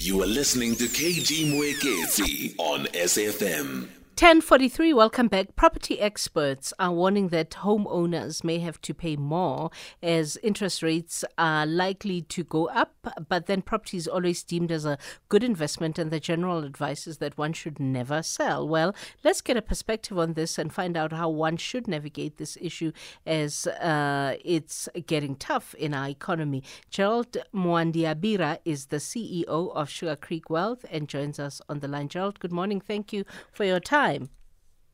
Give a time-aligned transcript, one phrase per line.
[0.00, 3.97] You are listening to KG Mwekezi on SAFM.
[4.18, 5.54] 1043, welcome back.
[5.54, 9.70] Property experts are warning that homeowners may have to pay more
[10.02, 12.96] as interest rates are likely to go up,
[13.28, 17.18] but then property is always deemed as a good investment, and the general advice is
[17.18, 18.66] that one should never sell.
[18.66, 18.92] Well,
[19.22, 22.90] let's get a perspective on this and find out how one should navigate this issue
[23.24, 26.64] as uh, it's getting tough in our economy.
[26.90, 32.08] Gerald Mwandiabira is the CEO of Sugar Creek Wealth and joins us on the line.
[32.08, 32.80] Gerald, good morning.
[32.80, 34.07] Thank you for your time.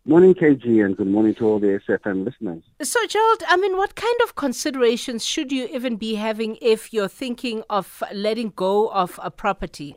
[0.06, 2.62] Morning, KG, and good morning to all the SAFM listeners.
[2.82, 7.08] So, Gerald, I mean, what kind of considerations should you even be having if you're
[7.08, 9.96] thinking of letting go of a property?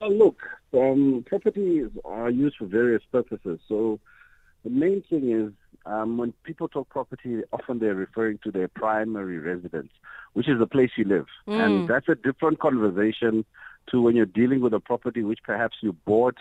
[0.00, 0.38] Oh, look,
[0.74, 3.60] um, properties are used for various purposes.
[3.68, 4.00] So,
[4.64, 5.52] the main thing is
[5.86, 9.92] um, when people talk property, often they're referring to their primary residence,
[10.32, 11.26] which is the place you live.
[11.46, 11.64] Mm.
[11.64, 13.44] And that's a different conversation
[13.90, 16.36] to when you're dealing with a property which perhaps you bought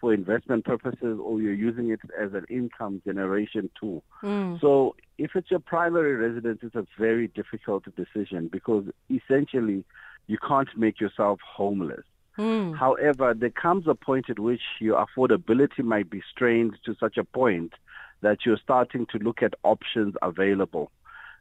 [0.00, 4.02] for investment purposes or you're using it as an income generation tool.
[4.22, 4.60] Mm.
[4.60, 9.84] So if it's your primary residence, it's a very difficult decision because essentially
[10.26, 12.04] you can't make yourself homeless.
[12.38, 12.76] Mm.
[12.78, 17.24] However, there comes a point at which your affordability might be strained to such a
[17.24, 17.72] point
[18.20, 20.90] that you're starting to look at options available.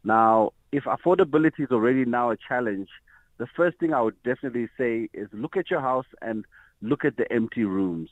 [0.03, 2.89] Now, if affordability is already now a challenge,
[3.37, 6.45] the first thing I would definitely say is look at your house and
[6.81, 8.09] look at the empty rooms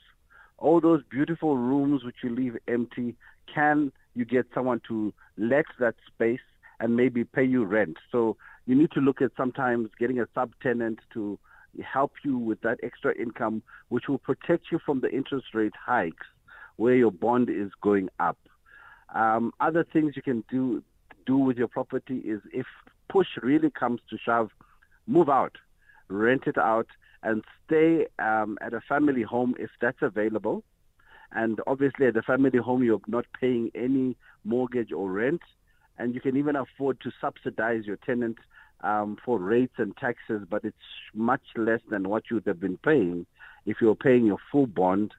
[0.58, 3.14] all those beautiful rooms which you leave empty,
[3.52, 6.40] can you get someone to let that space
[6.80, 7.96] and maybe pay you rent?
[8.10, 11.38] So you need to look at sometimes getting a subtenant to
[11.84, 16.26] help you with that extra income, which will protect you from the interest rate hikes
[16.76, 18.38] where your bond is going up.
[19.14, 20.82] Um, other things you can do
[21.26, 22.66] do with your property is if
[23.08, 24.50] push really comes to shove,
[25.08, 25.56] move out,
[26.08, 26.86] rent it out,
[27.22, 30.62] and stay um, at a family home if that's available.
[31.32, 35.42] And obviously, at the family home, you're not paying any mortgage or rent,
[35.98, 38.38] and you can even afford to subsidize your tenant
[38.82, 40.76] um, for rates and taxes, but it's
[41.14, 43.26] much less than what you would have been paying
[43.64, 45.12] if you're paying your full bond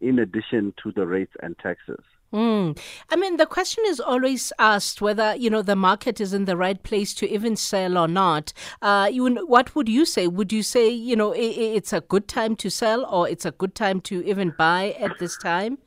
[0.00, 2.02] in addition to the rates and taxes.
[2.34, 2.76] Mm.
[3.10, 6.56] I mean, the question is always asked whether you know the market is in the
[6.56, 8.52] right place to even sell or not.
[8.82, 10.26] Uh, you, what would you say?
[10.26, 11.38] Would you say you know it,
[11.78, 15.12] it's a good time to sell, or it's a good time to even buy at
[15.20, 15.78] this time?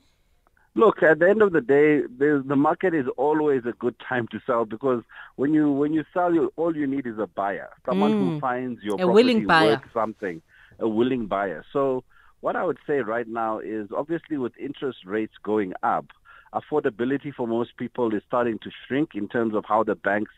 [0.74, 4.40] Look, at the end of the day, the market is always a good time to
[4.46, 5.02] sell because
[5.36, 8.18] when you when you sell, you, all you need is a buyer, someone Mm.
[8.34, 9.70] who finds your A property willing buyer.
[9.72, 10.40] worth something,
[10.78, 11.64] a willing buyer.
[11.72, 12.04] So,
[12.40, 16.06] what I would say right now is, obviously, with interest rates going up,
[16.52, 20.32] affordability for most people is starting to shrink in terms of how the banks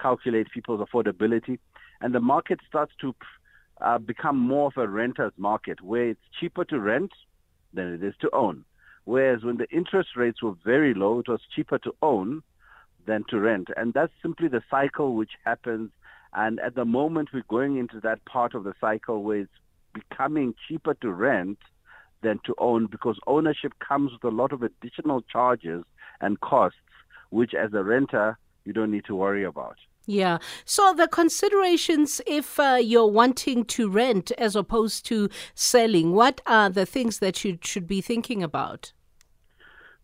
[0.00, 1.58] calculate people's affordability,
[2.00, 3.14] and the market starts to
[3.80, 7.10] uh, become more of a renter's market where it's cheaper to rent
[7.74, 8.64] than it is to own.
[9.04, 12.42] Whereas when the interest rates were very low, it was cheaper to own
[13.06, 13.68] than to rent.
[13.76, 15.90] And that's simply the cycle which happens.
[16.32, 19.50] And at the moment, we're going into that part of the cycle where it's
[19.94, 21.58] becoming cheaper to rent
[22.22, 25.84] than to own because ownership comes with a lot of additional charges
[26.20, 26.78] and costs,
[27.30, 29.76] which as a renter, you don't need to worry about.
[30.06, 30.38] Yeah.
[30.64, 36.70] So the considerations, if uh, you're wanting to rent as opposed to selling, what are
[36.70, 38.92] the things that you should be thinking about?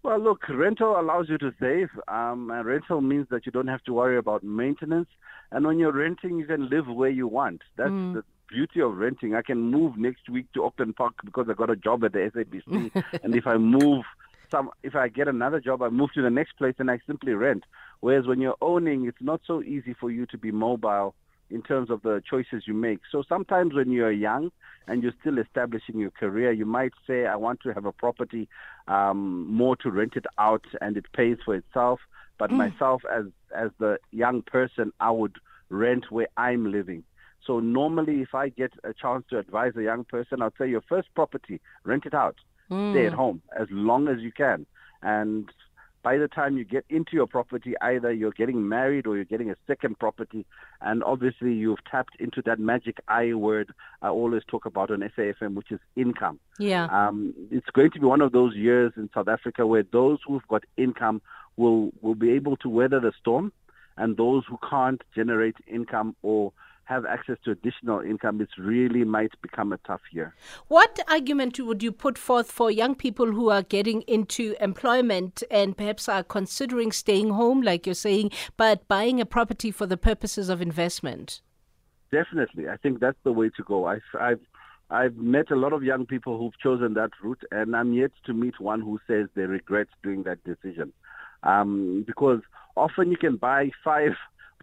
[0.02, 1.88] Well, look, rental allows you to save.
[2.08, 5.08] Um, and rental means that you don't have to worry about maintenance.
[5.52, 7.62] And when you're renting, you can live where you want.
[7.76, 8.14] That's Mm.
[8.14, 9.34] the beauty of renting.
[9.34, 12.18] I can move next week to Auckland Park because I got a job at the
[12.18, 13.04] SABC.
[13.22, 14.04] and if I move
[14.50, 17.32] some, if I get another job, I move to the next place and I simply
[17.32, 17.64] rent.
[18.00, 21.14] Whereas when you're owning, it's not so easy for you to be mobile
[21.50, 23.00] in terms of the choices you make.
[23.10, 24.50] So sometimes when you're young
[24.86, 28.48] and you're still establishing your career, you might say, I want to have a property
[28.88, 32.00] um, more to rent it out and it pays for itself.
[32.38, 35.36] But myself, as as the young person, I would
[35.68, 37.04] rent where I'm living.
[37.46, 40.82] So normally, if I get a chance to advise a young person, I'd say your
[40.82, 42.36] first property, rent it out,
[42.66, 44.66] stay at home as long as you can,
[45.02, 45.50] and
[46.02, 49.50] by the time you get into your property, either you're getting married or you're getting
[49.50, 50.44] a second property,
[50.80, 53.72] and obviously you've tapped into that magic I word
[54.02, 56.40] I always talk about on SAFM, which is income.
[56.58, 56.86] Yeah.
[56.86, 60.46] Um, it's going to be one of those years in South Africa where those who've
[60.48, 61.22] got income
[61.56, 63.52] will will be able to weather the storm,
[63.96, 66.52] and those who can't generate income or
[66.84, 70.34] have access to additional income, it really might become a tough year.
[70.68, 75.76] What argument would you put forth for young people who are getting into employment and
[75.76, 80.48] perhaps are considering staying home, like you're saying, but buying a property for the purposes
[80.48, 81.40] of investment?
[82.10, 83.86] Definitely, I think that's the way to go.
[83.86, 84.40] I've, I've
[84.90, 88.34] I've met a lot of young people who've chosen that route, and I'm yet to
[88.34, 90.92] meet one who says they regret doing that decision.
[91.44, 92.40] Um, because
[92.76, 94.12] often you can buy five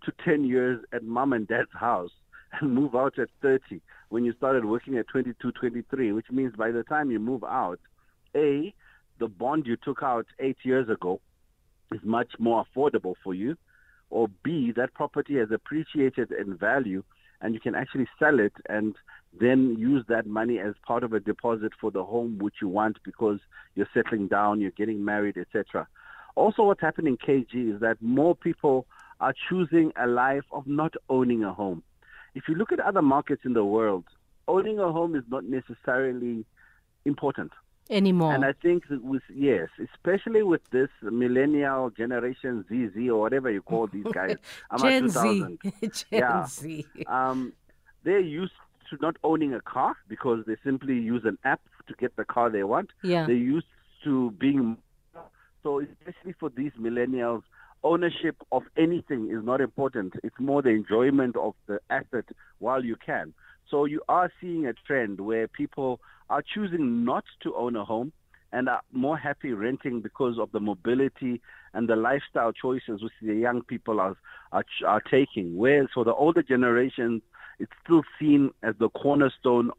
[0.03, 2.11] to ten years at mom and dad's house
[2.59, 6.71] and move out at 30 when you started working at 22, 23, which means by
[6.71, 7.79] the time you move out,
[8.35, 8.73] A,
[9.19, 11.21] the bond you took out eight years ago
[11.91, 13.55] is much more affordable for you,
[14.09, 17.03] or B, that property has appreciated in value
[17.41, 18.95] and you can actually sell it and
[19.39, 22.97] then use that money as part of a deposit for the home which you want
[23.03, 23.39] because
[23.75, 25.87] you're settling down, you're getting married, etc.
[26.35, 28.87] Also, what's happening, KG, is that more people
[29.19, 31.83] are choosing a life of not owning a home.
[32.35, 34.05] If you look at other markets in the world,
[34.47, 36.45] owning a home is not necessarily
[37.05, 37.51] important
[37.89, 38.33] anymore.
[38.33, 43.61] And I think that with yes, especially with this millennial generation ZZ or whatever you
[43.61, 44.37] call these guys,
[44.71, 45.57] I'm Gen Z.
[45.81, 46.45] Gen Yeah.
[46.45, 46.85] Z.
[47.07, 47.53] Um,
[48.03, 48.53] they're used
[48.89, 52.49] to not owning a car because they simply use an app to get the car
[52.49, 52.91] they want.
[53.03, 53.25] Yeah.
[53.25, 53.67] They're used
[54.03, 54.77] to being
[55.61, 57.41] so especially for these millennials,
[57.83, 60.13] ownership of anything is not important.
[60.23, 62.25] It's more the enjoyment of the asset
[62.59, 63.33] while you can.
[63.69, 65.99] So you are seeing a trend where people
[66.29, 68.11] are choosing not to own a home
[68.51, 71.41] and are more happy renting because of the mobility
[71.73, 74.17] and the lifestyle choices which the young people are
[74.51, 75.55] are, are taking.
[75.55, 77.21] Whereas for the older generations,
[77.59, 79.69] it's still seen as the cornerstone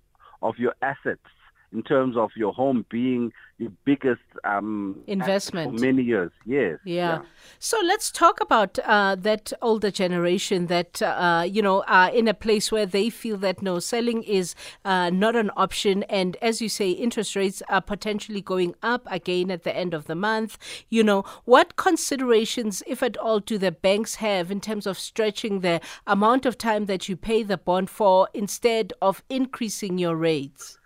[0.43, 1.26] of your assets
[1.72, 5.78] in terms of your home being your biggest um, Investment.
[5.78, 6.32] for many years.
[6.46, 6.78] Yes.
[6.84, 7.20] Yeah.
[7.58, 12.34] So let's talk about uh, that older generation that, uh, you know, are in a
[12.34, 16.05] place where they feel that no, selling is uh, not an option.
[16.05, 20.06] And as you say, interest rates are potentially going up again at the end of
[20.06, 20.56] the month.
[20.88, 25.61] You know, what considerations, if at all, do the banks have in terms of stretching
[25.61, 30.80] the amount of time that you pay the bond for instead of increasing your rates?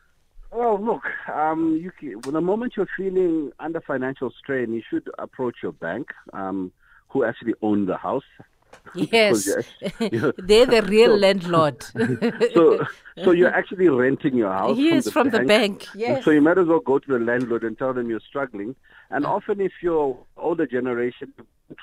[0.55, 1.03] Well, look,
[1.35, 5.73] um, you can, well, the moment you're feeling under financial strain, you should approach your
[5.73, 6.71] bank, um,
[7.09, 8.25] who actually own the house.
[8.95, 9.47] Yes,
[10.01, 11.83] you're- they're the real So- landlord.
[12.55, 12.85] so,
[13.25, 14.77] so you're actually renting your house.
[14.77, 15.87] yes, from the from the bank.
[15.95, 16.25] Yes.
[16.25, 18.75] So you might as well go to the landlord and tell them you're struggling.
[19.11, 21.33] And often, if you're older generation,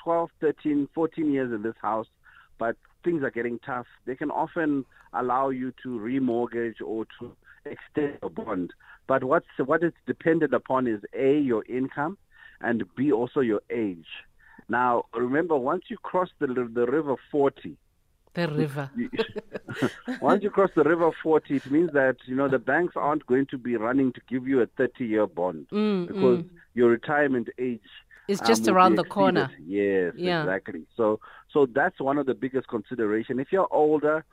[0.04, 2.06] 12, 13, 14 years in this house,
[2.58, 4.84] but things are getting tough, they can often
[5.14, 8.72] allow you to remortgage or to extend your bond.
[9.06, 12.18] But what's what it's dependent upon is a your income,
[12.60, 14.06] and b also your age.
[14.68, 17.76] Now, remember, once you cross the the river 40,
[18.34, 18.90] The river.
[20.20, 23.46] once you cross the river 40, it means that you know the banks aren't going
[23.46, 26.48] to be running to give you a 30-year bond Mm, because mm.
[26.74, 27.80] your retirement age
[28.28, 29.50] It's um, just will around the corner.
[29.66, 30.42] Yes, Yeah.
[30.42, 30.82] exactly.
[30.96, 31.20] So,
[31.52, 33.38] so that's one of the biggest consideration.
[33.40, 34.24] If you're older,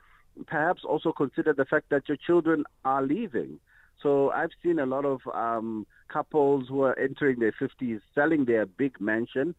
[0.46, 3.58] perhaps also consider the fact that your children are leaving.
[4.02, 8.66] So I've seen a lot of um, couples who are entering their 50s selling their
[8.66, 9.54] big mansion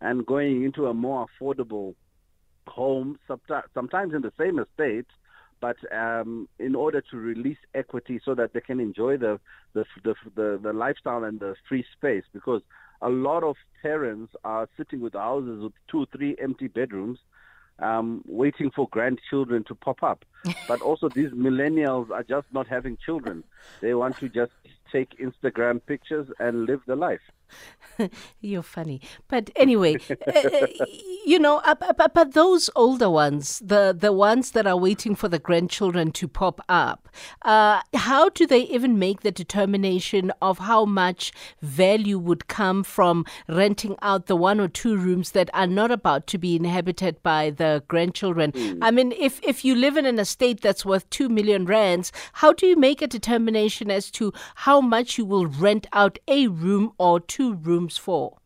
[0.00, 1.94] and going into a more affordable
[2.66, 3.18] home,
[3.74, 5.06] sometimes in the same estate,
[5.60, 9.38] but um, in order to release equity so that they can enjoy the
[9.74, 12.24] the, the the the lifestyle and the free space.
[12.32, 12.62] Because
[13.00, 17.18] a lot of parents are sitting with houses with two, three empty bedrooms,
[17.82, 20.24] um, waiting for grandchildren to pop up.
[20.68, 23.44] but also, these millennials are just not having children.
[23.80, 24.52] They want to just
[24.90, 27.20] take Instagram pictures and live the life.
[28.40, 29.00] You're funny.
[29.28, 30.66] But anyway, uh,
[31.24, 35.28] you know, uh, but, but those older ones, the, the ones that are waiting for
[35.28, 37.08] the grandchildren to pop up,
[37.42, 43.24] uh, how do they even make the determination of how much value would come from
[43.48, 47.50] renting out the one or two rooms that are not about to be inhabited by
[47.50, 48.52] the grandchildren?
[48.82, 52.52] I mean, if, if you live in an estate that's worth two million rands, how
[52.52, 56.92] do you make a determination as to how much you will rent out a room
[56.98, 58.38] or two rooms for?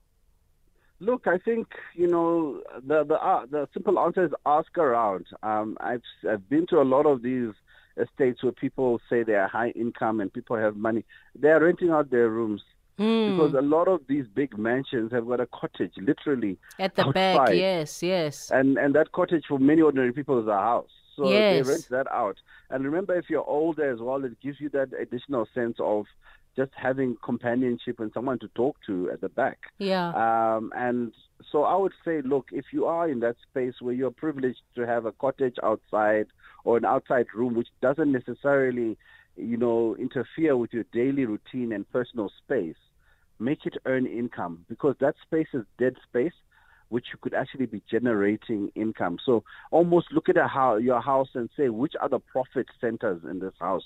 [0.99, 5.26] Look, I think you know the the uh, the simple answer is ask around.
[5.43, 7.53] Um, I've I've been to a lot of these
[7.99, 11.05] estates where people say they are high income and people have money.
[11.38, 12.62] They are renting out their rooms
[12.99, 13.37] Mm.
[13.37, 17.50] because a lot of these big mansions have got a cottage, literally, At the back,
[17.53, 18.50] yes, yes.
[18.50, 20.88] and and that cottage for many ordinary people is a house.
[21.15, 21.67] So Yes.
[21.67, 22.38] they rent that out.
[22.71, 26.07] And remember, if you're older as well, it gives you that additional sense of
[26.56, 29.58] just having companionship and someone to talk to at the back.
[29.78, 30.08] Yeah.
[30.08, 31.12] Um, and
[31.52, 34.86] so I would say, look, if you are in that space where you're privileged to
[34.86, 36.26] have a cottage outside
[36.64, 38.96] or an outside room, which doesn't necessarily,
[39.36, 42.80] you know, interfere with your daily routine and personal space,
[43.38, 46.32] make it earn income because that space is dead space.
[46.88, 49.18] which you could actually be generating income.
[49.25, 53.54] So almost look at your house and say, which are the profit centers in this
[53.58, 53.84] house?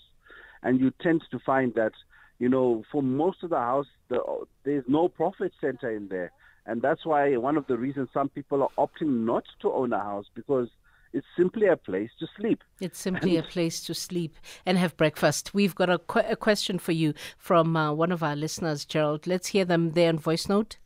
[0.63, 1.93] And you tend to find that,
[2.41, 4.21] you know, for most of the house, the,
[4.65, 6.33] there's no profit center in there.
[6.67, 10.01] And that's why one of the reasons some people are opting not to own a
[10.01, 10.69] house because
[11.13, 12.63] it's simply a place to sleep.
[12.81, 15.53] It's simply and a place to sleep and have breakfast.
[15.53, 19.27] We've got a, qu- a question for you from uh, one of our listeners, Gerald.
[19.27, 20.79] Let's hear them there in voice note.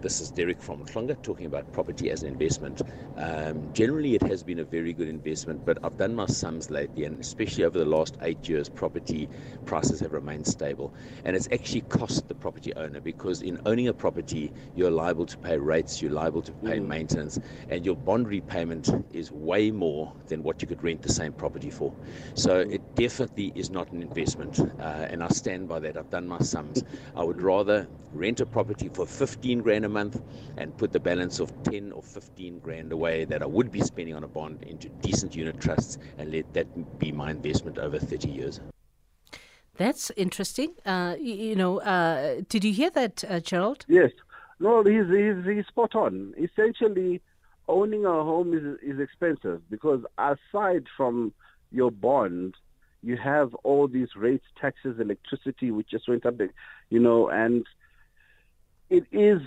[0.00, 2.82] This is Derek from Klonga talking about property as an investment.
[3.16, 7.02] Um, generally, it has been a very good investment, but I've done my sums lately,
[7.04, 9.28] and especially over the last eight years, property
[9.66, 10.94] prices have remained stable.
[11.24, 15.36] And it's actually cost the property owner because in owning a property, you're liable to
[15.36, 16.86] pay rates, you're liable to pay mm.
[16.86, 21.32] maintenance, and your bond repayment is way more than what you could rent the same
[21.32, 21.92] property for.
[22.34, 25.96] So it definitely is not an investment, uh, and I stand by that.
[25.96, 26.84] I've done my sums.
[27.16, 30.22] I would rather rent a property for 15 grand a month
[30.56, 34.14] and put the balance of 10 or 15 grand away that I would be spending
[34.14, 38.28] on a bond into decent unit trusts and let that be my investment over 30
[38.28, 38.60] years.
[39.76, 40.74] That's interesting.
[40.84, 43.84] Uh, you, you, know, uh, did you hear that, uh, Gerald?
[43.88, 44.10] Yes.
[44.60, 46.34] No, he's, he's, he's spot on.
[46.36, 47.22] Essentially,
[47.68, 51.32] owning a home is, is expensive because aside from
[51.70, 52.54] your bond,
[53.02, 56.34] you have all these rates, taxes, electricity, which just went up,
[56.90, 57.64] you know, and
[58.90, 59.40] it is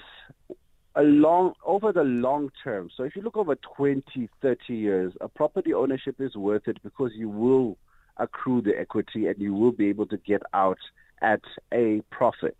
[0.95, 2.89] a long over the long term.
[2.95, 7.11] So if you look over 20, 30 years, a property ownership is worth it because
[7.15, 7.77] you will
[8.17, 10.79] accrue the equity and you will be able to get out
[11.21, 11.41] at
[11.73, 12.57] a profit.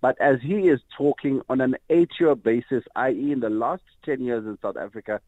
[0.00, 4.44] But as he is talking on an eight-year basis, i.e., in the last 10 years
[4.44, 5.20] in South Africa,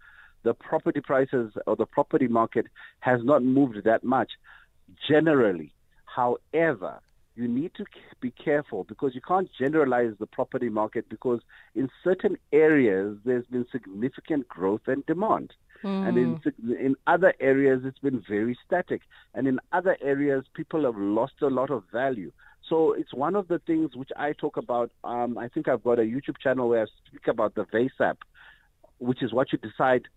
[0.43, 2.67] the property prices or the property market
[3.01, 4.33] has not moved that much
[5.09, 5.73] generally.
[6.05, 7.01] However,
[7.37, 7.85] you need to
[8.21, 11.41] be careful because you can't generalize the property market because
[11.75, 15.53] in certain areas there's been significant growth and demand.
[15.85, 16.09] Mm.
[16.09, 16.73] And in, hmm.
[16.73, 19.03] in other areas, it's been very static.
[19.35, 22.33] And in other areas, people have lost a lot of value.
[22.69, 24.91] So it's one of the things which I talk about.
[25.05, 28.17] Um, I think I've got a YouTube channel where I speak about the VASAP,
[28.99, 30.09] which is what you decide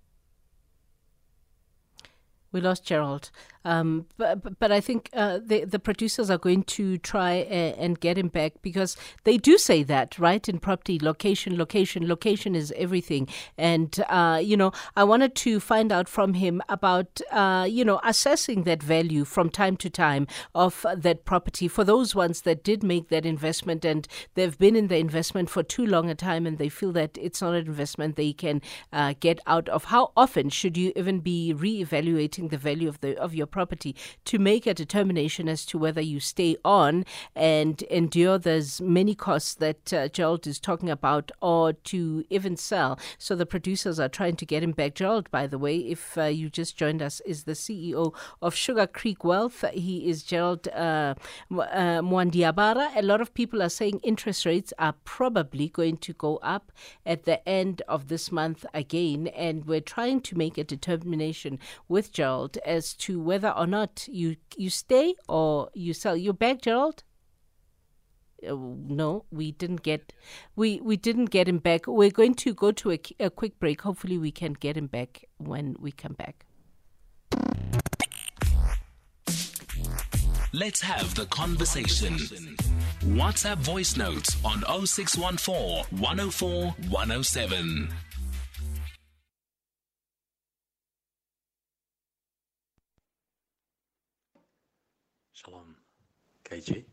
[2.51, 3.31] we lost Gerald.
[3.65, 7.99] Um, but, but I think uh, the, the producers are going to try a, and
[7.99, 10.47] get him back because they do say that, right?
[10.47, 13.27] In property, location, location, location is everything.
[13.57, 17.99] And, uh, you know, I wanted to find out from him about, uh, you know,
[18.03, 20.25] assessing that value from time to time
[20.55, 24.87] of that property for those ones that did make that investment and they've been in
[24.87, 28.15] the investment for too long a time and they feel that it's not an investment
[28.15, 28.61] they can
[28.93, 29.85] uh, get out of.
[29.85, 34.39] How often should you even be re-evaluating the value of the of your property to
[34.39, 37.05] make a determination as to whether you stay on
[37.35, 42.97] and endure those many costs that uh, Gerald is talking about or to even sell.
[43.17, 44.95] So the producers are trying to get him back.
[44.95, 48.87] Gerald, by the way, if uh, you just joined us, is the CEO of Sugar
[48.87, 49.63] Creek Wealth.
[49.73, 51.15] He is Gerald uh,
[51.51, 52.95] uh, Mwandiabira.
[52.95, 56.71] A lot of people are saying interest rates are probably going to go up
[57.05, 62.11] at the end of this month again, and we're trying to make a determination with
[62.11, 62.28] Gerald
[62.65, 66.15] as to whether whether or not you you stay or you sell.
[66.15, 67.03] You're back, Gerald?
[68.47, 68.55] Uh,
[68.87, 70.13] no, we didn't get
[70.55, 71.87] we we didn't get him back.
[71.87, 73.81] We're going to go to a, a quick break.
[73.81, 76.45] Hopefully, we can get him back when we come back.
[80.51, 82.17] Let's have the conversation.
[83.19, 87.89] WhatsApp voice notes on 0614 104 107.
[96.49, 96.83] KG.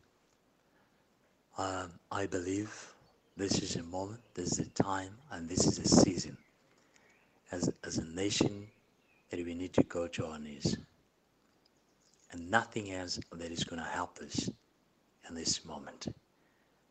[1.57, 2.93] Um, I believe
[3.35, 6.37] this is a moment, this is a time, and this is a season
[7.51, 8.67] as, as a nation
[9.31, 10.77] that we need to go to our knees.
[12.31, 14.47] And nothing else that is going to help us
[15.27, 16.07] in this moment.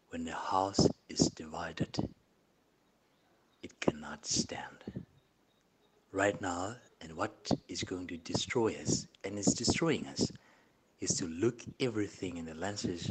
[0.09, 1.97] When the house is divided,
[3.63, 5.05] it cannot stand.
[6.11, 10.33] Right now, and what is going to destroy us, and is destroying us,
[11.01, 13.11] is to look everything in the lenses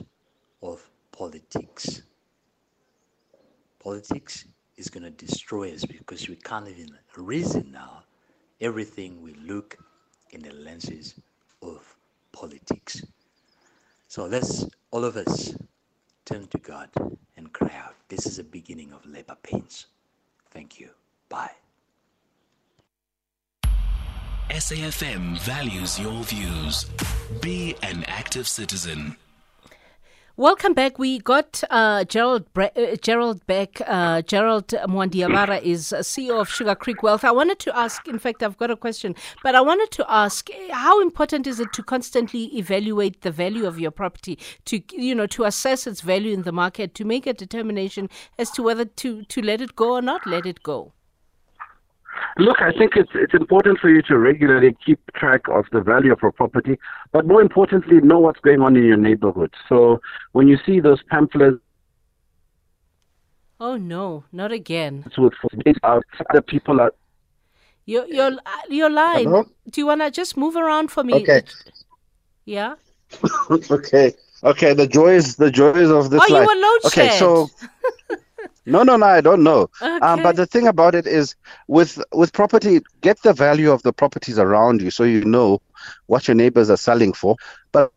[0.62, 2.02] of politics.
[3.80, 4.46] Politics
[4.78, 8.04] is going to destroy us because we can't even reason now.
[8.62, 9.78] Everything we look
[10.32, 11.16] in the lenses
[11.62, 11.96] of
[12.32, 13.04] politics.
[14.08, 15.56] So let's all of us
[16.26, 16.90] turn to God
[17.38, 17.96] and cry out.
[18.08, 19.88] This is the beginning of labor pains.
[20.52, 20.90] Thank you.
[21.30, 21.65] Bye.
[24.50, 26.86] SAFM values your views.
[27.42, 29.18] Be an active citizen.
[30.38, 31.00] Welcome back.
[31.00, 33.82] We got uh, Gerald Bre- uh, Gerald Beck.
[33.88, 37.24] Uh, Gerald Mwandiabira is CEO of Sugar Creek Wealth.
[37.24, 38.08] I wanted to ask.
[38.08, 41.74] In fact, I've got a question, but I wanted to ask: How important is it
[41.74, 46.34] to constantly evaluate the value of your property, to you know, to assess its value
[46.34, 49.94] in the market, to make a determination as to whether to to let it go
[49.94, 50.92] or not let it go?
[52.38, 56.12] Look, I think it's it's important for you to regularly keep track of the value
[56.12, 56.78] of a property,
[57.12, 59.54] but more importantly, know what's going on in your neighborhood.
[59.70, 60.02] So
[60.34, 61.58] when you see those pamphlets
[63.60, 65.06] Oh no, not again.
[65.18, 65.34] with
[65.84, 66.92] out, other people are
[67.86, 68.32] Your your
[68.70, 69.26] your line.
[69.26, 69.46] Hello?
[69.70, 71.14] Do you wanna just move around for me?
[71.14, 71.44] Okay.
[72.46, 72.76] Yeah.
[73.72, 74.14] okay.
[74.44, 74.74] Okay.
[74.74, 76.48] The joys, the joys of this oh, you life.
[76.48, 77.20] were load okay, shed.
[77.20, 77.50] so
[78.66, 79.70] no, no, no, I don't know.
[80.02, 81.36] Um, but the thing about it is,
[81.68, 85.62] with with property, get the value of the properties around you, so you know
[86.08, 87.36] what your neighbors are selling for.
[87.72, 87.92] But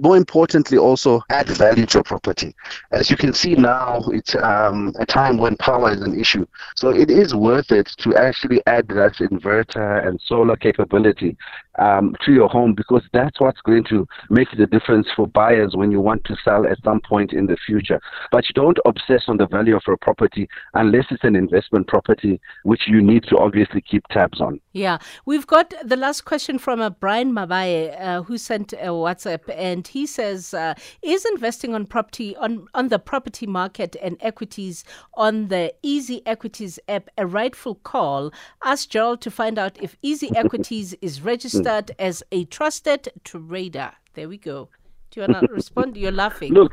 [0.00, 2.54] more importantly, also add value to your property.
[2.90, 6.46] As you can see now, it's um, a time when power is an issue.
[6.76, 11.36] So it is worth it to actually add that inverter and solar capability
[11.78, 15.90] um, to your home because that's what's going to make the difference for buyers when
[15.90, 18.00] you want to sell at some point in the future.
[18.30, 22.40] But you don't obsess on the value of a property unless it's an investment property,
[22.62, 24.60] which you need to obviously keep tabs on.
[24.72, 29.42] Yeah, we've got the last question from uh, Brian Mabaye, uh, who sent a WhatsApp,
[29.54, 34.84] and he says, uh, "Is investing on property on on the property market and equities
[35.14, 38.32] on the Easy Equities app a rightful call?"
[38.64, 43.92] Ask Gerald to find out if Easy Equities is registered as a trusted trader.
[44.14, 44.68] There we go.
[45.10, 45.96] Do you want to respond?
[45.96, 46.52] You're laughing.
[46.52, 46.72] Look,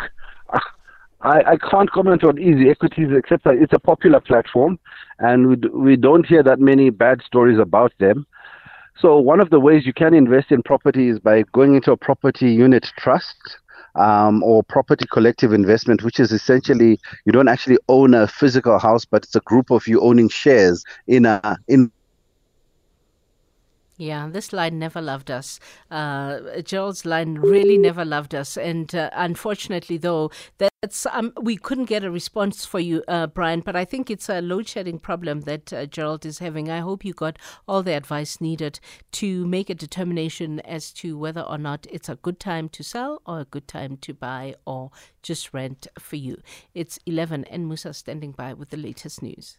[1.23, 4.79] I, I can't comment on easy equities except that it's a popular platform
[5.19, 8.25] and we, d- we don't hear that many bad stories about them.
[8.99, 11.97] So, one of the ways you can invest in property is by going into a
[11.97, 13.57] property unit trust
[13.95, 19.05] um, or property collective investment, which is essentially you don't actually own a physical house,
[19.05, 21.91] but it's a group of you owning shares in a in
[24.01, 25.59] Yeah, this line never loved us.
[25.91, 31.85] Uh, Gerald's line really never loved us, and uh, unfortunately, though, that's um, we couldn't
[31.85, 33.59] get a response for you, uh, Brian.
[33.59, 36.67] But I think it's a load shedding problem that uh, Gerald is having.
[36.67, 38.79] I hope you got all the advice needed
[39.11, 43.21] to make a determination as to whether or not it's a good time to sell
[43.27, 44.89] or a good time to buy or
[45.21, 46.41] just rent for you.
[46.73, 49.57] It's eleven, and Musa standing by with the latest news.